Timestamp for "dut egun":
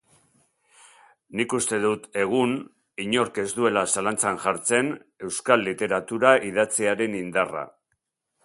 1.83-2.55